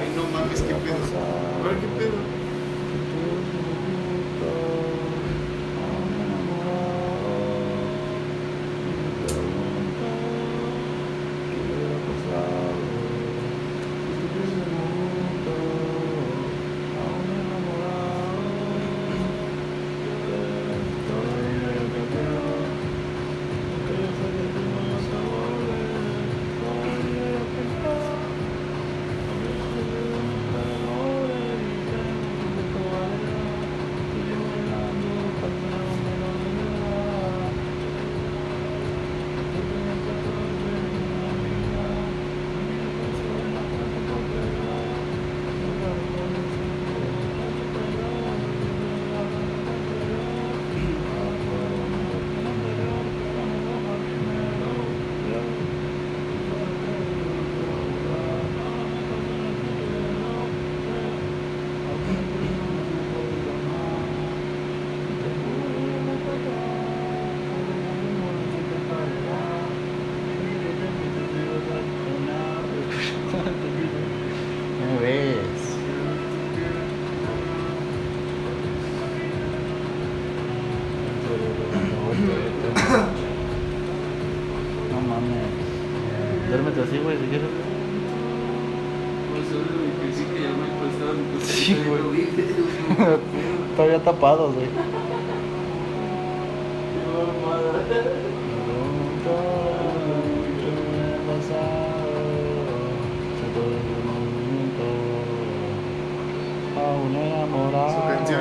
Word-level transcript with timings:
Ay, 0.00 0.08
no 0.16 0.24
mames, 0.32 0.60
qué 0.62 0.74
pedo. 0.74 1.91
Mames. 85.12 86.48
Duérmete 86.48 86.80
así, 86.82 86.98
güey, 86.98 87.16
si 87.18 87.26
quieres. 87.26 87.48
Pues 89.32 90.16
sí 90.16 90.24
que 90.24 90.42
ya 90.42 90.50
me 90.50 90.64
ha 90.64 90.72
pasado. 90.80 91.14
Sí, 91.42 91.76
pero 91.82 92.08
güey. 92.08 92.26
bien, 92.26 93.20
Todavía 93.76 94.02
tapados, 94.02 94.54
güey. 94.54 94.68
Su 107.72 108.00
canción. 108.08 108.40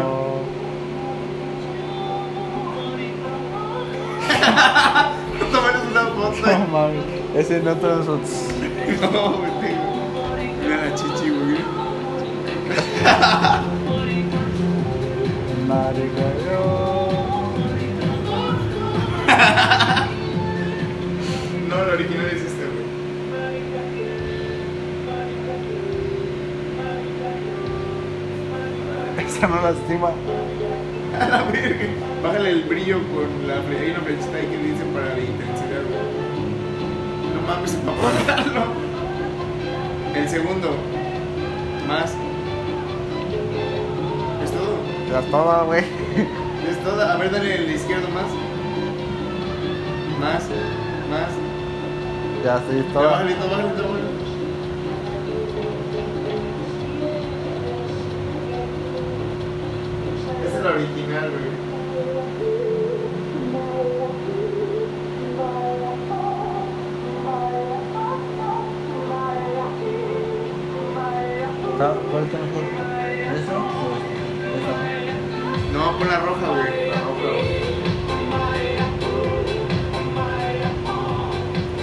Tómanos 5.52 5.84
una 5.92 6.04
foto. 6.08 6.42
No 6.42 6.61
mames, 6.72 7.04
ese 7.36 7.60
no 7.62 7.76
todos 7.76 8.06
son. 8.06 8.22
No, 9.02 9.38
güey, 9.38 9.52
tengo. 9.62 9.92
Mira 10.62 10.76
la 10.86 10.90
chichi, 10.96 11.30
güey. 11.30 11.62
Marica. 15.68 16.28
No, 21.70 21.76
la 21.86 21.94
original 21.94 22.26
es 22.28 22.42
esta, 22.42 22.66
güey. 22.66 22.86
Esa 29.26 29.48
no 29.48 29.62
lastima. 29.62 30.12
A 31.20 31.28
la 31.28 31.44
verga. 31.44 31.86
Bájale 32.24 32.52
el 32.52 32.64
brillo 32.64 33.00
con 33.14 33.48
la 33.48 33.56
fle- 33.56 33.80
Hay 33.82 33.92
una 33.92 34.00
flechita 34.02 34.38
ahí 34.38 34.48
que 34.48 34.58
dice 34.58 34.84
para 34.94 35.14
la 35.16 35.20
intensidad, 35.20 35.71
apagarlo. 37.88 38.64
El 40.16 40.30
segundo. 40.30 40.70
Más. 41.88 42.12
Es 44.44 44.52
todo. 44.52 44.78
Ya 45.10 45.22
toda, 45.32 45.64
güey. 45.64 45.84
Es 46.70 46.84
todo. 46.84 47.02
A 47.02 47.16
ver, 47.18 47.32
dale 47.32 47.56
el 47.56 47.72
izquierdo 47.72 48.08
más. 48.10 48.26
Más. 50.20 50.50
Más. 51.10 51.30
Ya 52.44 52.58
estoy 52.58 52.78
Ya, 52.78 52.94
toda. 52.94 53.12
Bájale 53.12 53.34
todo, 53.36 53.50
bájale 53.50 53.70
todo, 53.70 53.88
bájale. 53.90 54.31
Está- 71.82 71.98
¿Cuál 72.12 72.24
está 72.26 72.38
mejor? 72.38 72.62
¿Esa 72.62 73.42
esa? 73.42 74.74
No, 75.74 75.98
pon 75.98 76.08
la 76.10 76.20
roja, 76.20 76.48
güey. 76.50 76.90
La 76.92 77.00
roja, 77.02 77.28
güey. 77.34 77.50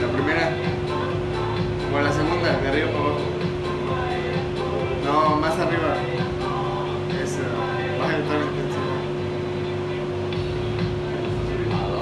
La 0.01 0.09
primera. 0.15 0.47
O 1.93 2.01
la 2.01 2.13
segunda, 2.13 2.49
de 2.61 2.69
arriba 2.69 2.89
para 2.93 3.01
abajo. 3.01 3.27
No, 5.05 5.37
más 5.41 5.59
arriba. 5.59 5.91
Esa. 7.21 7.43
Baja 7.99 8.17
toda 8.23 8.39
la 8.39 8.45
intensidad. 8.47 9.03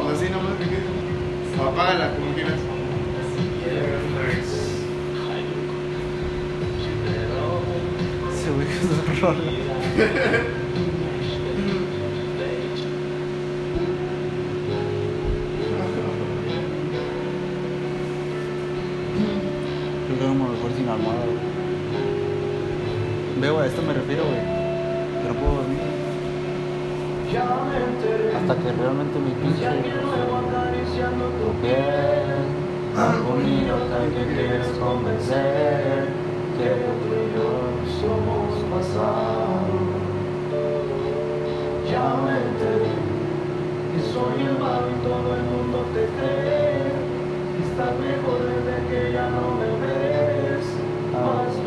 O 0.05 0.11
así 0.11 0.29
nomás 0.29 0.55
que 0.59 0.65
quede. 0.69 0.89
O 1.59 1.61
apágala 1.67 2.11
como 2.15 2.35
quieras. 2.35 2.61
Rola. 9.21 9.39
Creo 20.07 20.19
que 20.19 20.25
a 20.25 20.29
lo 20.29 20.35
mejor 20.35 20.71
sin 20.77 20.89
almohada, 20.89 21.25
güey. 21.25 21.39
Veo, 23.41 23.59
a 23.61 23.67
esto 23.67 23.83
me 23.83 23.93
refiero, 23.93 24.25
güey. 24.25 24.41
Que 24.41 25.29
no 25.29 25.35
puedo 25.35 25.55
dormir. 25.57 25.81
Hasta 28.37 28.55
que 28.57 28.73
realmente 28.73 29.19
mi 29.19 29.31
pinche 29.33 29.67
tu 30.97 31.49
piel 31.61 32.27
tal 32.97 34.09
que 34.15 34.35
quieres 34.35 34.67
convencer 34.79 35.56
Que 42.47 44.01
soy 44.13 44.47
el 44.47 44.59
malo 44.59 44.87
y 44.89 45.03
todo 45.03 45.35
el 45.35 45.43
mundo 45.43 45.85
te 45.93 46.07
cree. 46.15 46.95
Estás 47.61 47.99
mejor 47.99 48.39
desde 48.47 48.77
que 48.89 49.13
ya 49.13 49.31
no 49.31 49.57
me 49.59 49.67
ves, 49.83 50.65
más 51.13 51.66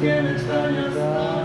can 0.00 0.26
experience 0.26 1.35